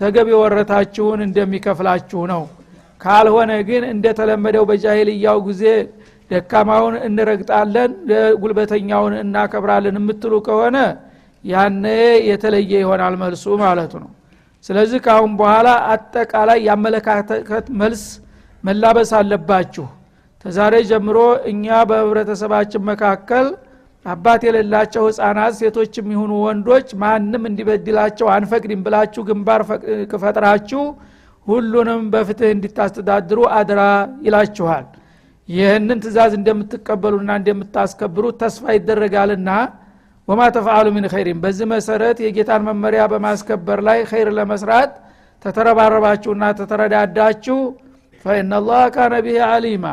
ተገቢ 0.00 0.28
ወረታችሁን 0.40 1.20
እንደሚከፍላችሁ 1.26 2.20
ነው። 2.32 2.42
ካልሆነ 3.00 3.52
ግን 3.68 3.82
እንደተለመደው 3.92 4.64
በጃሂልያው 4.70 5.38
ጊዜ 5.48 5.64
ደካማውን 6.30 6.94
እንረግጣለን 7.08 7.90
ጉልበተኛውን 8.42 9.14
እናከብራለን 9.20 9.98
የምትሉ 10.00 10.34
ከሆነ 10.46 10.76
ያነ 11.46 11.84
የተለየ 12.28 12.72
ይሆናል 12.82 13.14
መልሱ 13.22 13.44
ማለቱ 13.62 13.92
ነው። 14.02 14.10
ስለዚህ 14.64 15.00
ካሁን 15.06 15.32
በኋላ 15.40 15.68
አጠቃላይ 15.92 16.58
የአመለካከት 16.66 17.66
መልስ 17.80 18.02
መላበስ 18.64 19.10
አለባችሁ። 19.18 19.86
ተዛሬ 20.44 20.74
ጀምሮ 20.90 21.18
እኛ 21.50 21.66
በህብረተሰባችን 21.90 22.82
መካከል 22.90 23.46
አባት 24.06 24.42
የሌላቸው 24.46 25.04
ህፃናት 25.08 25.54
ሴቶችም 25.60 26.08
ይሁኑ 26.14 26.32
ወንዶች 26.44 26.88
ማንም 27.02 27.42
እንዲበድላቸው 27.50 28.26
አንፈቅድም 28.34 28.82
ብላችሁ 28.86 29.22
ግንባር 29.28 29.62
ፈጥራችሁ 30.22 30.82
ሁሉንም 31.46 32.02
በፍትህ 32.12 32.50
እንዲታስተዳድሩ 32.54 33.40
አድራ 33.56 33.80
ይላችኋል። 34.26 34.86
ይህንን 35.48 35.98
ትእዛዝ 36.04 36.32
እንደምትቀበሉና 36.38 37.32
እንደምታስከብሩ 37.40 38.24
ተስፋ 38.40 38.64
ይደረጋልና 38.76 39.50
ወማ 40.28 40.40
ተፈአሉ 40.54 40.86
ምን 40.94 41.04
ኸይሪን? 41.12 41.38
በዚህ 41.42 41.66
መሰረት 41.72 42.18
የጌታን 42.24 42.62
መመሪያ 42.68 43.02
በማስከበር 43.12 43.80
ላይ 43.88 43.98
ኸይር 44.10 44.28
ለመስራት 44.38 44.92
ተተረባረባችሁና 45.44 46.44
ተተረዳዳችሁ 46.58 47.58
ፈኢናላህ 48.24 48.82
ካነ 48.94 49.14
ቢህ 49.26 49.40
አሊማ 49.48 49.86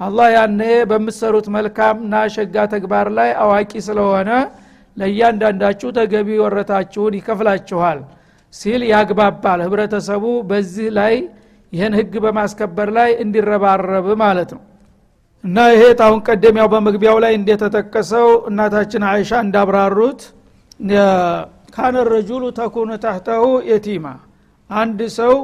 አላህ 0.00 0.28
ያነ 0.36 0.60
በምትሰሩት 0.90 1.46
መልካምና 1.56 2.14
ሸጋ 2.34 2.56
ተግባር 2.74 3.06
ላይ 3.18 3.30
አዋቂ 3.44 3.72
ስለሆነ 3.86 4.30
ለእያንዳንዳችሁ 4.96 5.88
ተገቢ 5.98 6.28
ወረታችሁን 6.44 7.16
ይከፍላችኋል 7.18 7.98
ሲል 8.54 8.82
ያግባባል። 8.92 9.60
ህብረተሰቡ 9.66 10.24
በዚህ 10.50 10.88
ላይ 10.98 11.14
ይህን 11.72 11.94
ህግ 11.98 12.14
በማስከበር 12.24 12.90
ላይ 12.98 13.10
እንዲረባረብ 13.24 14.06
ማለት 14.22 14.50
ነው 14.56 14.62
እና 15.44 15.58
ይሄ 15.72 15.82
ታሁን 15.98 16.20
ቀደም 16.26 16.56
ያው 16.60 16.68
በመግቢያው 16.72 17.16
ላይ 17.24 17.32
እንደተጠቀሰው 17.38 18.28
እናታችን 18.48 19.02
አይሻ 19.10 19.30
እንዳብራሩት 19.44 20.20
ካነ 21.74 21.96
ረጁሉ 22.10 22.44
ተኩኑ 22.58 22.90
ታህተሁ 23.04 23.42
የቲማ። 23.70 24.06
አንድ 24.70 25.00
ሰው 25.18 25.34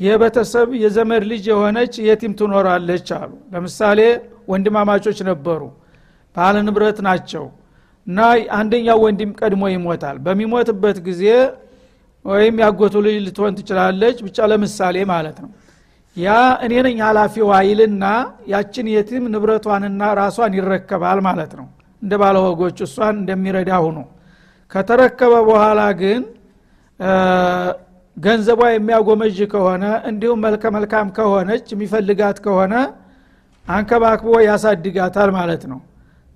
የቤተሰብ 0.00 0.68
የዘመድ 0.82 1.24
ልጅ 1.30 1.44
የሆነች 1.50 1.94
የቲም 2.06 2.32
ትኖራለች 2.38 3.08
አሉ። 3.18 3.32
ለምሳሌ 3.52 4.00
ወንድማማቾች 4.52 5.18
ነበሩ 5.30 5.60
ባለ 6.36 6.56
ንብረት 6.66 6.98
ናቸው 7.06 7.44
እና 8.06 8.18
አንደኛው 8.56 8.98
ወንድም 9.04 9.30
ቀድሞ 9.40 9.64
ይሞታል። 9.72 10.16
በሚሞትበት 10.24 10.98
ጊዜ 11.06 11.22
ወይም 12.24 12.56
ያጎቱ 12.64 12.94
ልጅ 13.06 13.16
ልትሆን 13.24 13.54
ትችላለች። 13.58 14.18
ብቻ 14.26 14.46
ለምሳሌ 14.52 14.96
ማለት 15.12 15.38
ነው 15.44 15.50
ያ 16.16 16.28
እኔ 16.64 16.72
ነኝ 16.86 16.98
ሀላፊዋ 17.06 17.50
ይልና 17.68 18.04
ያችን 18.52 18.86
የቲም 18.92 19.24
ንብረቷንና 19.32 20.02
ራሷን 20.18 20.52
ይረከባል 20.58 21.18
ማለት 21.26 21.52
ነው። 21.60 21.66
እንደ 22.02 22.12
ባለወጎች 22.22 22.78
እሷን 22.86 23.14
እንደሚረዳ 23.20 23.70
ሁኖ 23.84 23.98
ከተረከበ 24.72 25.34
በኋላ 25.48 25.80
ግን 26.00 26.22
ገንዘቧ 28.16 28.60
የሚያጎመዥ 28.72 29.38
ከሆነ 29.52 29.84
እንዲሁም 30.10 30.38
መልከ 30.46 30.64
መልካም 30.76 31.06
ከሆነች 31.16 31.66
የሚፈልጋት 31.74 32.38
ከሆነ 32.44 32.74
አንከባክቦ 33.66 34.34
ያሳድጋታል 34.48 35.30
ማለት 35.38 35.62
ነው። 35.72 35.80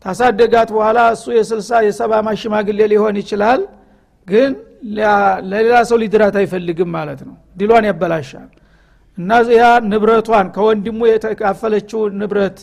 ታሳደጋት 0.05 0.69
በኋላ 0.77 0.99
እሱ 1.15 1.27
የስልሳ 1.37 1.71
የሰባ 1.87 2.13
ማሽማግሌ 2.27 2.81
ሊሆን 2.93 3.17
ይችላል 3.23 3.61
ግን 4.27 4.51
ለሌላ 5.51 5.77
ሰው 5.89 5.99
ሊድራት 6.03 6.37
አይፈልግም 6.41 6.91
ማለት 6.97 7.21
ነው። 7.29 7.37
ድሏን 7.57 7.87
ያበላሻል 7.89 8.49
እና 9.19 9.31
ያ 9.55 9.63
ንብረቷን 9.91 10.49
ከወንድሙ 10.57 11.01
የተካፈለችው 11.09 12.03
ንብረት 12.21 12.59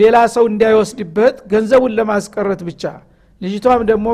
ሌላ 0.00 0.16
ሰው 0.34 0.44
እንዳይወስድበት 0.50 1.36
ገንዘቡን 1.52 1.94
ለማስቀረት 1.98 2.60
ብቻ። 2.68 2.82
ልጅቷም 3.40 3.80
ደግሞ 3.90 4.06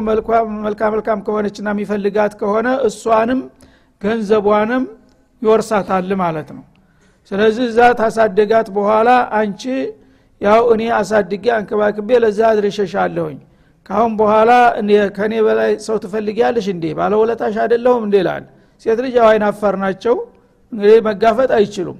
መልካ 0.64 0.82
መልካም 0.92 1.18
ከሆነችና 1.26 1.68
የሚፈልጋት 1.74 2.32
ከሆነ 2.40 2.68
እሷንም 2.88 3.40
ገንዘቧንም 4.02 4.84
ይወርሳታል 5.42 6.10
ማለት 6.22 6.48
ነው። 6.56 6.64
ስለዚህ 7.30 7.64
እዛ 7.70 7.80
ታሳደጋት 8.00 8.68
በኋላ 8.76 9.08
አንቺ 9.40 9.62
ያው 10.40 10.62
እኔ 10.74 10.82
አሳድጌ 10.98 11.44
አንከባክቤ 11.56 12.08
ለዛ 12.24 12.40
አድርሸሻለሁኝ 12.52 13.38
ካሁን 13.86 14.12
በኋላ 14.20 14.50
ከእኔ 15.16 15.34
በላይ 15.46 15.70
ሰው 15.86 15.96
ትፈልጊያለሽ 16.04 16.66
እንዴ? 16.74 16.84
ባለውለታሽ 16.98 17.54
አደለሁም 17.64 18.02
እንዴ 18.06 18.16
ይላል። 18.22 18.44
ሴት 18.82 18.98
ልጅ 19.04 19.14
አይን 19.28 19.44
አፋር 19.48 19.74
ናቸው 19.84 20.16
እንግዲህ 20.72 20.98
መጋፈጥ 21.06 21.50
አይችሉም። 21.58 21.98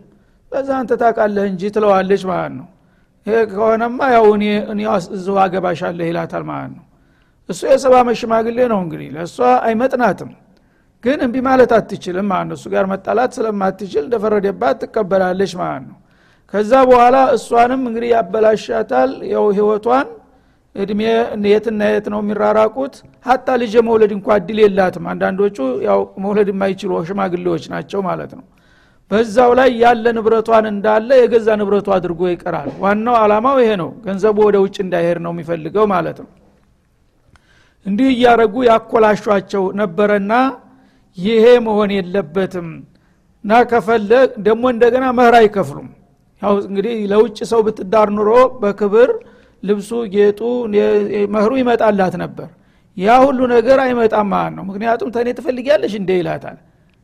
በዛ 0.53 0.69
አንተ 0.81 0.93
ታቃለህ 1.01 1.47
እንጂ 1.51 1.63
ትለዋለች 1.75 2.23
ማለት 2.31 2.53
ነው። 2.59 2.67
ይሄ 3.27 3.39
ከሆነማ 3.51 4.01
ያው 4.17 4.27
እኔ 4.35 4.45
አገባሻለህ 5.45 6.07
ይላታል 6.11 6.45
ማለት 6.51 6.73
ነው። 6.77 6.85
እሱ 7.49 7.61
የሰባ 7.71 7.95
መሽማግሌ 8.09 8.59
ነው 8.73 8.81
እንግዲህ 8.85 9.09
ለእሷ 9.15 9.37
አይመጥናትም። 9.67 10.31
ግን 11.05 11.19
እምቢ 11.27 11.37
ማለት 11.47 11.71
አትችልም 11.77 12.27
ማለት 12.31 12.47
ነው። 12.51 12.57
እሱ 12.59 12.67
ጋር 12.75 12.85
መጣላት 12.93 13.31
ስለማትችል 13.37 14.03
እንደፈረደባት 14.07 14.77
ትቀበላለች 14.83 15.53
ማለት 15.61 15.85
ነው። 15.91 15.97
ከዛ 16.53 16.73
በኋላ 16.91 17.17
እሷንም 17.37 17.83
እንግዲህ 17.89 18.11
ያበላሻታል። 18.15 19.11
ያው 19.33 19.45
ህይወቷን 19.57 20.07
እድሜ 20.75 21.01
የትና 21.53 21.81
የት 21.91 22.07
ነው 22.13 22.21
የሚራራቁት? 22.23 22.95
ሀታ 23.27 23.47
ልጅ 23.63 23.73
መውለድ 23.89 24.13
እንኳ 24.17 24.29
እድል 24.41 24.59
የላትም። 24.65 25.05
አንዳንዶቹ 25.13 25.57
ያው 25.89 26.01
መውለድ 26.25 26.49
የማይችሉ 26.53 27.01
ሽማግሌዎች 27.09 27.65
ናቸው 27.75 28.01
ማለት 28.09 28.33
ነው 28.39 28.45
በዛው 29.11 29.51
ላይ 29.59 29.71
ያለ 29.83 30.07
ንብረቷን 30.17 30.67
እንዳለ 30.71 31.09
የገዛ 31.21 31.49
ንብረቱ 31.61 31.89
አድርጎ 31.97 32.21
ይቀራል። 32.31 32.69
ዋናው 32.83 33.17
አላማው 33.21 33.57
ይሄ 33.63 33.71
ነው። 33.83 33.91
ገንዘቡ 34.05 34.37
ወደ 34.49 34.57
ውጭ 34.65 34.77
እንዳይሄድ 34.85 35.19
ነው 35.25 35.33
የሚፈልገው 35.35 35.85
ማለት 35.93 36.19
ነው። 36.25 36.29
እንዲህ 37.87 38.09
እያረጉ 38.15 38.55
ያኮላሿቸው 38.69 39.65
ነበረና 39.81 40.33
ይሄ 41.19 41.45
መሆን 41.67 41.91
የለበትም። 41.97 42.69
እና 43.45 43.53
ከፈለግ 43.71 44.29
ደግሞ 44.47 44.65
እንደገና 44.75 45.05
መህር 45.19 45.35
አይከፍሉም። 45.41 45.89
ያው 46.43 46.55
እንግዲህ 46.67 46.95
ለውጭ 47.13 47.39
ሰው 47.53 47.61
ብትዳር 47.67 48.09
ኑሮ 48.17 48.31
በክብር 48.63 49.11
ልብሱ 49.63 49.91
ጌጡ 50.15 50.41
መህሩ 51.35 51.53
ይመጣላት 51.61 52.15
ነበር። 52.23 52.49
ያ 52.97 53.17
ሁሉ 53.25 53.41
ነገር 53.55 53.79
አይመጣም 53.85 54.29
ማለት 54.33 54.55
ነው። 54.57 54.65
ምክንያቱም 54.69 55.09
ተኔ 55.17 55.29
ትፈልጊያለሽ 55.39 55.93
እንደ 55.99 56.11
ይላታል 56.21 56.57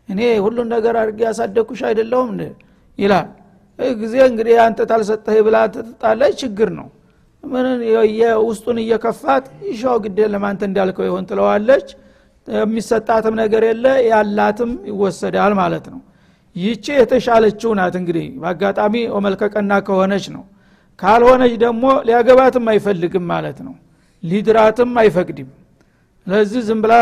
እኔ 0.08 0.20
ሁሉን 0.44 0.68
ነገር 0.74 0.94
አድርጌ 1.00 1.20
ያሳደግኩሽ 1.28 1.80
አይደለሁም 1.88 2.30
ይላል። 2.98 3.28
ጊዜ 3.98 4.14
እንግዲህ 4.30 4.56
አንተ 4.64 4.80
ታልሰጠህ 4.90 5.38
ብላ 5.46 5.56
ትጣለች። 5.74 6.34
ችግር 6.42 6.68
ነው። 6.76 6.88
ምን 7.44 7.66
ውስጡን 8.44 8.78
እየከፋት 8.82 9.46
ይሻው 9.68 9.96
ግዴ 10.04 10.18
ለማንተ 10.32 10.62
እንዳልከው 10.68 11.06
ይሆን 11.08 11.24
ትለዋለች። 11.30 11.88
የሚሰጣትም 12.48 13.34
ነገር 13.40 13.62
የለ 13.68 13.84
ያላትም 14.08 14.70
ይወሰዳል 14.90 15.52
ማለት 15.60 15.86
ነው። 15.92 16.00
ይቺ 16.56 16.86
የተሻለችው 16.98 17.70
ናት 17.78 17.94
እንግዲህ። 18.00 18.26
በአጋጣሚ 18.42 18.94
ወመልከቀና 19.14 19.72
ከሆነች 19.86 20.26
ነው። 20.34 20.42
ካልሆነች 20.98 21.54
ደግሞ 21.64 21.84
ሊያገባትም 22.08 22.66
አይፈልግም 22.72 23.24
ማለት 23.32 23.58
ነው። 23.66 23.74
ሊድራትም 24.22 24.92
አይፈቅድም። 25.02 25.48
ስለዚህ 26.26 26.60
ዝም 26.68 26.78
ብላ 26.84 26.92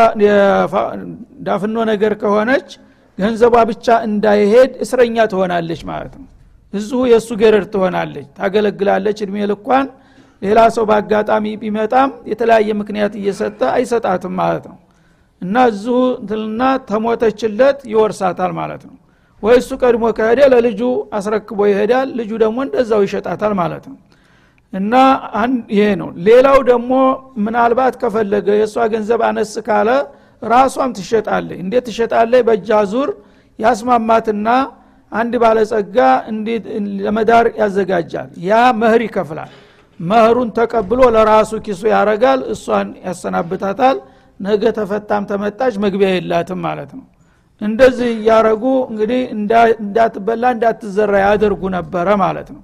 ዳፍኖ 1.45 1.75
ነገር 1.91 2.13
ከሆነች 2.21 2.69
ገንዘቧ 3.17 3.55
ብቻ 3.69 3.87
እንዳይሄድ 4.07 4.71
እስረኛ 4.83 5.17
ትሆናለች 5.31 5.81
ማለት 5.89 6.13
ነው። 6.19 6.27
እዚሁ 6.73 6.99
የእሱ 7.11 7.29
ገረድ 7.41 7.65
ትሆናለች። 7.73 8.27
ታገለግላለች 8.37 9.17
እድሜ 9.25 9.37
ልኳን። 9.51 9.87
ሌላ 10.41 10.59
ሰው 10.75 10.83
በአጋጣሚ 10.89 11.45
ቢመጣም 11.61 12.09
የተለያየ 12.31 12.69
ምክንያት 12.79 13.13
እየሰጠ 13.19 13.59
አይሰጣትም 13.75 14.33
ማለት 14.41 14.65
ነው። 14.71 14.77
እና 15.41 15.55
እዚሁ 15.71 15.95
ትልና 16.29 16.61
ተሞተችለት 16.89 17.77
ይወርሳታል 17.91 18.51
ማለት 18.59 18.81
ነው። 18.89 18.95
ወይ 19.43 19.55
እሱ 19.61 19.71
ቀድሞ 19.81 20.03
ከሄደ 20.17 20.41
ለልጁ 20.53 20.81
አስረክቦ 21.17 21.59
ይሄዳል 21.71 22.09
ልጁ 22.19 22.31
ደግሞ 22.43 22.57
እንደዛው 22.65 23.01
ይሸጣታል 23.05 23.53
ማለት 23.61 23.85
ነው። 23.89 23.97
እና 24.73 24.93
ይሄ 25.73 25.87
ነው። 26.01 26.09
ሌላው 26.27 26.57
ደግሞ 26.71 26.91
ምናልባት 27.45 27.95
ከፈለገ 28.01 28.47
የእሷ 28.59 28.85
ገንዘብ 28.93 29.21
አነስ 29.29 29.51
ካለ 29.67 29.89
ራሷም 30.43 30.91
ትሸጣለች። 30.97 31.59
እንዴት 31.63 31.83
ትሸጣለች? 31.89 32.41
በእጃ 32.47 32.69
ዙር 32.91 33.09
ያስማማትና 33.59 34.47
አንድ 35.11 35.33
ባለጸጋ 35.43 35.97
ለመዳር 36.99 37.45
ያዘጋጃል? 37.59 38.29
ያ 38.43 38.51
መህር 38.81 39.01
ይከፍላል። 39.07 39.51
መህሩን 39.99 40.49
ተቀብሎ 40.57 40.99
ለራሱ 41.15 41.51
ኪሱ 41.65 41.81
ያረጋል 41.93 42.39
እሷን 42.53 42.87
ያሰናብታታል። 43.05 43.97
ነገ 44.39 44.63
ተፈታም 44.77 45.23
ተመጣች 45.29 45.73
መግቢያ 45.83 46.09
የላትም 46.13 46.59
ማለት 46.65 46.91
ነው። 46.97 47.05
እንደዚህ 47.61 48.09
እያረጉ 48.15 48.63
እንግዲህ 48.91 49.21
እንዳትበላ 49.81 50.43
እንዳትዘራ 50.55 51.13
ያደርጉ 51.25 51.61
ነበረ 51.75 52.07
ማለት 52.23 52.47
ነው። 52.55 52.61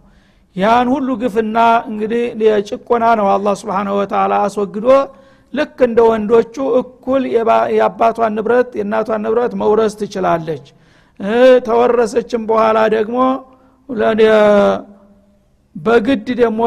ያን 0.56 0.88
ሁሉ 0.94 1.08
ግፍና 1.22 1.58
እንግዲህ 1.89 2.24
የጭቆና 2.46 3.06
ነው 3.20 3.28
አላ 3.34 3.48
ስብን 3.60 3.89
ወተላ 3.98 4.34
አስወግዶ 4.46 4.88
ልክ 5.54 5.78
እንደ 5.86 6.00
ወንዶቹ 6.10 6.56
እኩል 6.80 7.24
የአባቷን 7.76 8.34
ንብረት 8.38 8.70
የእናቷን 8.80 9.24
ንብረት 9.26 9.54
መውረስ 9.62 9.94
ትችላለች። 10.02 10.66
ተወረሰችም 11.68 12.44
በኋላ 12.50 12.80
ደግሞ 12.96 13.18
በግድ 15.76 16.28
ደግሞ 16.40 16.62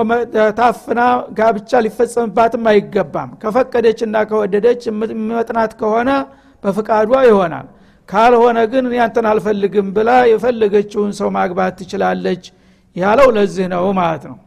ታፍና 0.58 1.00
ጋብቻ 1.38 1.80
ሊፈጸምባትም 1.86 2.64
አይገባም። 2.70 3.30
ከፈቀደችና 3.42 4.16
ከወደደች 4.30 4.82
የሚመጥናት 4.88 5.72
ከሆነ 5.80 6.10
በፍቃዷ 6.64 7.12
ይሆናል። 7.28 7.66
ካልሆነ 8.08 8.58
ግን 8.72 8.86
ያንተን 8.98 9.26
አልፈልግም 9.30 9.88
ብላ 9.96 10.10
የፈለገችውን 10.32 11.12
ሰው 11.18 11.28
ማግባት 11.36 11.76
ትችላለች። 11.80 12.44
ያለው 12.96 13.28
ለዚህ 13.36 13.66
ነው 13.74 13.84
ማለት 13.98 14.24
ነው 14.30 14.38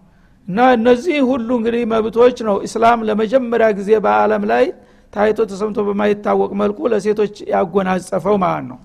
እና 0.48 0.60
እነዚህ 0.76 1.18
ሁሉ 1.30 1.50
እንግዲህ 1.60 1.84
መብቶች 1.94 2.38
ነው። 2.48 2.58
እስላም 2.68 3.00
ለመጀመሪያ 3.08 3.68
ጊዜ 3.78 3.92
በአለም 4.06 4.44
ላይ 4.52 4.66
ታይቶ 5.14 5.40
ተሰምቶ 5.52 5.80
በማይታወቅ 5.88 6.52
መልኩ 6.62 6.80
ለሴቶች 6.92 7.36
ያጎናጸፈው 7.52 8.36
ማለት 8.44 8.66
ነው። 8.72 8.80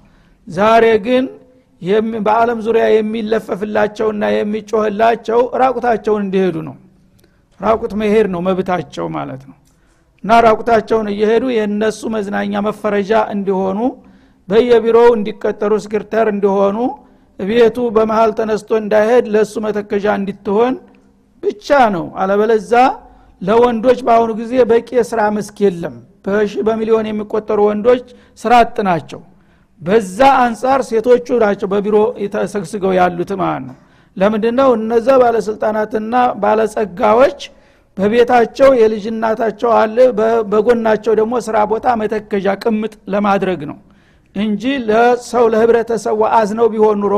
ዛሬ 0.48 0.84
ግን 1.06 1.24
በአለም 2.26 2.58
ዙሪያ 2.64 2.84
የሚለፈፍላቸውና 2.94 4.24
የሚጮህላቸው 4.34 5.40
ራቁታቸውን 5.62 6.22
እንዲሄዱ 6.26 6.56
ነው። 6.68 6.76
ራቁት 7.60 7.92
መሄድ 8.00 8.26
ነው 8.34 8.40
መብታቸው 8.46 9.06
ማለት 9.16 9.42
ነው። 9.48 9.56
እና 10.24 10.30
ራቁታቸውን 10.46 11.06
እየሄዱ 11.12 11.44
የእነሱ 11.56 12.00
መዝናኛ 12.14 12.52
መፈረጃ 12.66 13.12
እንዲሆኑ 13.34 13.78
በየቢሮው 14.48 15.08
እንዲቀጠሩ 15.16 15.72
ስክርተር 15.84 16.26
እንዲሆኑ 16.32 16.78
ቤቱ 17.38 17.78
በመሀል 17.96 18.30
ተነስቶ 18.38 18.70
እንዳይሄድ 18.82 19.26
ለእሱ 19.34 19.54
መተከዣ 19.66 20.06
እንዲትሆን 20.18 20.74
ብቻ 21.42 21.66
ነው። 21.94 22.06
አለበለዛ 22.20 22.72
ለወንዶች 23.42 23.98
በአሁኑ 24.06 24.30
ጊዜ 24.40 24.54
በቂ 24.70 24.88
የስራ 24.98 25.20
መስክ 25.36 25.58
የለም። 25.66 25.94
በሺ 26.26 26.54
በሚሊዮን 26.66 27.06
የሚቆጠሩ 27.10 27.60
ወንዶች 27.68 28.06
ስራ 28.38 28.52
አጥ 28.64 28.76
ናቸው። 28.88 29.20
በዛ 29.82 30.18
አንጻር 30.42 30.80
ሴቶቹ 30.88 31.26
ናቸው 31.44 31.68
በቢሮ 31.72 31.96
ተሰግስገው 32.34 32.92
ያሉት 32.98 33.30
ማለት 33.40 33.62
ነው። 33.68 33.76
ለምንድ 34.16 34.44
ነው 34.58 34.70
እነዛ 34.78 35.08
ባለስልጣናትና 35.22 36.14
ባለጸጋዎች 36.42 37.40
በቤታቸው 37.96 38.70
የልጅናታቸው 38.80 39.70
አለ 39.78 39.96
በጎናቸው 40.50 41.12
ደግሞ 41.20 41.34
ስራ 41.46 41.56
ቦታ 41.72 41.86
መተከዣ 42.00 42.46
ቅምጥ 42.62 42.92
ለማድረግ 43.14 43.60
ነው 43.70 43.78
እንጂ 44.36 44.62
ለሰው 44.88 45.44
ለህብረተሰቡ 45.52 46.20
አዝነው 46.38 46.66
ቢሆን 46.74 46.98
ኑሮ 47.02 47.14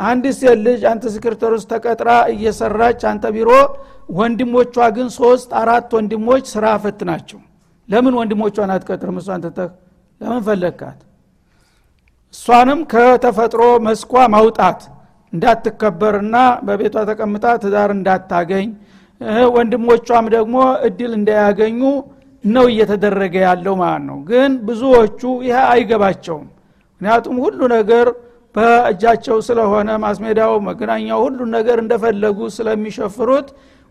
አንድ 0.00 0.24
ሴት 0.36 0.58
ልጅ 0.66 0.82
አንተ 0.90 1.04
ስክርተር 1.14 1.52
ውስጥ 1.56 1.68
ተቀጥራ 1.72 2.10
እየሰራች 2.32 3.00
አንተ 3.10 3.24
ቢሮ 3.34 3.50
ወንድሞቿ 4.18 4.76
ግን 4.96 5.08
ሶስት 5.18 5.50
አራት 5.60 5.90
ወንድሞች 5.96 6.44
ስራ 6.54 6.66
ፈት 6.84 7.00
ናቸው። 7.10 7.40
ለምን 7.88 8.14
ወንድሞቿን 8.20 8.70
አትቀጥርም? 8.74 9.16
እሷን 9.20 9.40
ትተህ 9.44 9.70
ለምን 10.20 10.42
ፈለግካት? 10.46 10.98
እሷንም 12.34 12.80
ከተፈጥሮ 12.92 13.62
መስኳ 13.86 14.12
ማውጣት 14.34 14.80
እንዳትከበርና 15.32 16.36
በቤቷ 16.66 16.96
ተቀምጣ 17.10 17.44
ትዳር 17.62 17.90
እንዳታገኝ 17.96 18.68
ወንድሞቿም 19.56 20.26
ደግሞ 20.34 20.56
እድል 20.88 21.12
እንዳያገኙ 21.18 21.80
ነው 22.44 22.66
እየተደረገ 22.72 23.34
ያለው 23.46 23.74
ማለት 23.82 24.04
ነው። 24.10 24.18
ግን 24.30 24.50
ብዙዎቹ 24.68 25.20
ይህ 25.46 25.58
አይገባቸውም። 25.72 26.46
ምክንያቱም 27.00 27.36
ሁሉ 27.44 27.60
ነገር 27.76 28.06
በእጃቸው 28.54 29.36
ስለሆነ 29.48 29.90
ማስሜዳው 30.04 30.52
መገናኛው 30.68 31.20
ሁሉ 31.26 31.40
ነገር 31.56 31.78
እንደፈለጉ 31.82 32.38
ስለሚሸፍሩት 32.56 33.48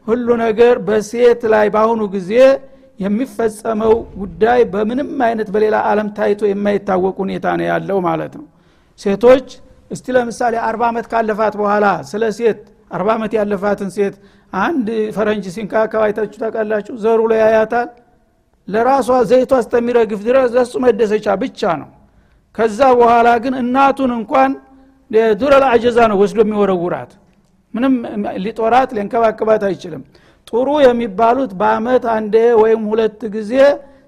ሁሉ 0.07 0.27
ነገር 0.43 0.75
በሴት 0.87 1.41
ላይ 1.53 1.67
በአሁኑ 1.75 2.01
ጊዜ 2.15 2.31
የሚፈጸመው 2.99 3.93
ጉዳይ 4.21 4.61
በምንም 4.73 5.09
አይነት 5.27 5.49
በሌላ 5.53 5.75
አለም 5.89 6.07
ታይቶ 6.17 6.41
የማይታወቅ 6.49 7.15
ሁኔታ 7.23 7.45
ነው 7.59 7.67
ያለው 7.71 7.99
ማለት 8.07 8.33
ነው። 8.39 8.45
ሴቶች 8.99 9.47
እስቲ 9.91 10.05
ለምሳሌ 10.15 10.55
አርባ 10.67 10.81
ዓመት 10.91 11.05
ካለፋት 11.11 11.53
በኋላ 11.61 11.85
ስለ 12.11 12.23
ሴት 12.39 12.59
አርባ 12.91 13.09
ዓመት 13.17 13.31
ያለፋትን 13.39 13.89
ሴት 13.95 14.15
አንድ 14.53 14.87
ፈረንጅ 15.15 15.45
ሲንካከብ 15.55 16.01
አይታችሁ 16.05 16.37
ታውቃላችሁ? 16.43 16.93
ዘሩ 17.03 17.19
ላይ 17.31 17.39
ያያታል። 17.45 17.87
ለራሷ 18.67 19.09
ዘይቷ 19.31 19.51
እስከሚረግፍ 19.63 20.19
ድረስ 20.27 20.49
ለሱ 20.57 20.73
መደሰቻ 20.85 21.27
ብቻ 21.43 21.61
ነው 21.81 21.89
ከዛ 22.55 22.79
በኋላ 22.99 23.27
ግን 23.43 23.53
እናቱን 23.61 24.11
እንኳን 24.17 24.51
ዱረል 25.39 25.63
አጀዛ 25.69 25.97
ነው 26.11 26.17
ወስዶ 26.21 26.39
የሚወረውራት። 26.43 27.11
ምንም 27.73 27.93
ሊጦራት 28.43 28.89
ሊንከባከባት 28.97 29.63
አይችልም። 29.67 30.03
ጥሩ 30.47 30.67
የሚባሉት 30.85 31.51
በአመት 31.59 32.03
አንዴ 32.15 32.35
ወይም 32.61 32.81
ሁለት 32.91 33.21
ጊዜ 33.35 33.51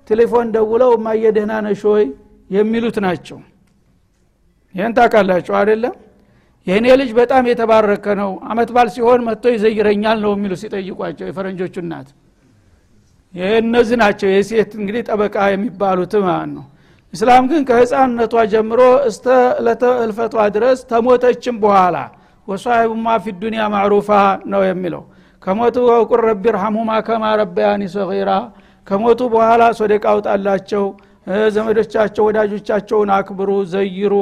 ቴሌፎን 0.10 0.47
ደውለው 0.56 0.91
ማየደህና 1.06 1.54
ነሽ 1.65 1.82
ወይ 1.91 2.06
የሚሉት 2.49 2.97
ናቸው። 3.06 3.38
ይህን 4.75 4.93
ታውቃላችሁ 4.97 5.54
አይደለም? 5.60 5.93
የእኔ 6.67 6.86
ልጅ 6.99 7.12
በጣም 7.19 7.43
የተባረከ 7.49 8.06
ነው። 8.19 8.32
አመት 8.49 8.69
ባል 8.75 8.88
ሲሆን 8.95 9.21
መጥቶ 9.27 9.45
ይዘይረኛል 9.56 10.17
ነው 10.25 10.32
የሚሉ 10.36 10.54
ሲጠይቋቸው 10.62 11.25
የፈረንጆቹ 11.30 11.75
እናት። 11.84 12.10
እነዚህ 13.60 13.97
ናቸው 14.01 14.27
የሴት 14.32 14.71
እንግዲህ 14.80 15.01
ጠበቃ 15.10 15.36
የሚባሉት 15.54 16.13
ማለት 16.23 16.49
ነው 16.56 16.65
እስላም 17.13 17.45
ግን 17.52 17.62
ከህፃንነቷ 17.69 18.34
ጀምሮ 18.52 18.82
እስተ 19.10 19.26
እለተ 19.60 19.84
ድረስ 20.56 20.80
ተሞተችም 20.91 21.56
በኋላ 21.63 21.97
ወሳሂቡማ 22.47 23.08
ፊ 23.24 23.34
ዱኒያ 23.41 23.63
ማዕሩፋ 23.74 24.10
ነው 24.54 24.62
የሚለው። 24.67 25.04
ከሞቱ 25.43 25.78
ወቁር 25.89 26.21
ረቢ 26.30 26.43
ርሐሙማ 26.56 26.91
ከማ 27.08 27.24
ረበያኒ 27.41 27.84
ሰጊራ 27.93 28.32
ከሞቱ 28.88 29.21
በኋላ 29.34 29.63
ሶደቃ 29.80 30.04
አውጣላቸው 30.13 30.84
ዘመዶቻቸው 31.56 32.24
ወዳጆቻቸውን 32.28 33.10
አክብሩ 33.17 33.50
ዘይሩ 33.74 34.13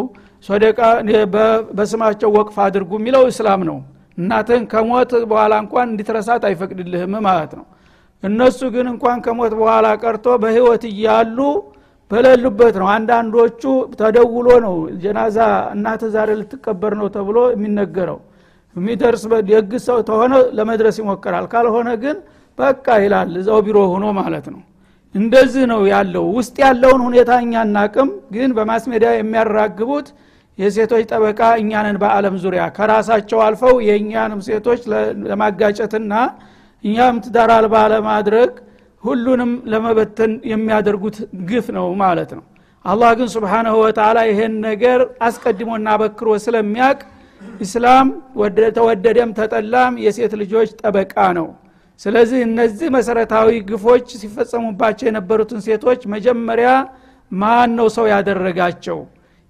ሶደቃ 0.45 0.79
በስማቸው 1.77 2.29
ወቅፍ 2.37 2.57
አድርጉ 2.65 2.91
የሚለው 2.99 3.23
እስላም 3.31 3.61
ነው። 3.69 3.77
እናትህን 4.17 4.63
ከሞት 4.71 5.11
በኋላ 5.31 5.53
እንኳን 5.63 5.87
እንዲትረሳት 5.91 6.43
አይፈቅድልህም 6.49 7.13
ማለት 7.27 7.51
ነው። 7.59 7.65
እነሱ 8.23 8.59
ግን 8.75 8.87
እንኳን 8.93 9.17
ከሞት 9.25 9.53
በኋላ 9.59 9.87
ቀርቶ 10.03 10.27
በህይወት 10.43 10.83
እያሉ 10.91 11.37
በሌሉበት 12.11 12.75
ነው። 12.81 12.87
አንዳንዶቹ 12.93 13.61
ተደውሎ 13.99 14.47
ነው 14.65 14.75
ጀናዛ 15.03 15.37
እናተ 15.75 16.03
ዛሬ 16.15 16.29
ልትቀበር 16.39 16.93
ነው 16.99 17.07
ተብሎ 17.15 17.37
የሚነገረው። 17.53 18.19
የሚደርስ 18.75 19.23
የግ 19.51 19.71
ሰው 19.85 19.99
ተሆነ 20.09 20.33
ለመድረስ 20.57 20.97
ይሞክራል። 21.01 21.45
ካልሆነ 21.53 21.89
ግን 22.03 22.17
በቃ 22.57 22.87
ይላል 23.03 23.29
እዛው 23.41 23.59
ቢሮ 23.65 23.77
ሆኖ 23.91 24.05
ማለት 24.19 24.47
ነው። 24.53 24.61
እንደዚህ 25.15 25.63
ነው 25.71 25.81
ያለው። 25.91 26.25
ውስጥ 26.37 26.55
ያለውን 26.63 27.01
ሁኔታ 27.07 27.31
እኛ 27.45 27.53
እናቅም 27.67 28.09
ግን 28.35 28.49
በማስ 28.57 28.83
የሚያራግቡት 29.19 30.09
የሴቶች 30.57 31.03
ጠበቃ 31.11 31.41
እኛንን 31.61 31.97
በአለም 32.01 32.35
ዙሪያ። 32.43 32.63
ከራሳቸው 32.77 33.39
አልፈው 33.45 33.75
የእኛንም 33.87 34.39
ሴቶች 34.47 34.81
ለማጋጨትና 35.29 36.13
እኛም 36.83 37.15
ትዳር 37.25 37.51
አልባ 37.55 37.75
ለማድረግ 37.93 38.51
ሁሉንም 39.03 39.51
ለመበተን 39.71 40.31
የሚያደርጉት 40.51 41.17
ግፍ 41.49 41.67
ነው 41.77 41.87
ማለት 42.01 42.31
ነው። 42.37 42.43
አላህ 42.85 43.11
ግን 43.17 43.29
ስብሓናሁ 43.35 43.75
ወተላ 43.83 44.17
ይሄን 44.29 44.53
ነገር 44.67 44.99
አስቀድሞና 45.27 45.87
በክሮ 46.01 46.29
ስለሚያቅ 46.45 46.99
ኢስላም 47.65 48.07
ተወደደም 48.77 49.29
ተጠላም 49.39 49.93
የሴት 50.05 50.33
ልጆች 50.41 50.69
ጠበቃ 50.81 51.15
ነው። 51.37 51.47
ስለዚህ 51.99 52.39
እነዚህ 52.47 52.87
መሰረታዊ 52.95 53.49
ግፎች 53.69 54.07
ሲፈጸሙባቸው 54.21 55.05
የነበሩትን 55.07 55.61
ሴቶች 55.65 56.01
መጀመሪያ 56.13 56.69
ማን 57.31 57.71
ነው 57.79 57.87
ሰው 57.95 58.05
ያደረጋቸው? 58.13 58.99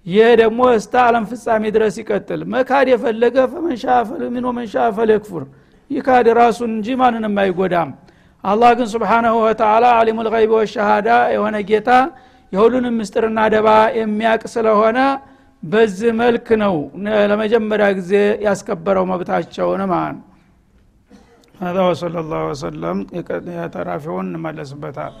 ይህ 0.06 0.28
ደግሞ 0.40 0.60
እስተ 0.78 0.94
አለም 1.06 1.24
ፍጻሜ 1.30 1.62
ድረስ 1.76 1.94
ይቀጥል። 2.00 2.40
መካድ 2.52 2.86
የፈለገ 2.92 3.36
ፈመንሻ 3.52 3.84
ፈልሚን 4.08 4.44
ወመንሻ 4.50 4.74
ፈለክፉር 4.96 5.42
ይካድ 5.90 6.26
ራሱን 6.40 6.70
እንጂ 6.76 6.88
ማንንም 7.00 7.34
አይጎዳም 7.42 7.90
አላህ 8.43 8.71
ግን 8.79 8.87
ስብሓናሁ 8.93 9.35
ወተላ 9.45 9.85
አሊሙ 9.99 10.19
ልይብ 10.27 10.51
ወሸሃዳ 10.57 11.09
የሆነ 11.35 11.55
ጌታ 11.69 11.89
የሁሉንም 12.53 12.95
ምስጥርና 13.01 13.39
ደባ 13.53 13.69
የሚያቅ 13.99 14.41
ስለሆነ 14.55 14.99
በዚህ 15.63 16.11
መልክ 16.21 16.47
ነው 16.63 16.75
ለመጀመሪያ 17.31 17.87
ጊዜ 17.99 18.13
ያስከበረው 18.47 19.05
መብታቸውን 19.13 19.83
ማለት 19.93 20.15
ነው 20.19 20.23
هذا 21.59 21.81
وصلى 21.89 22.19
الله 22.23 22.41
وسلم 22.51 22.97
የተራፊውን 23.57 24.25
እንመለስበታል 24.29 25.13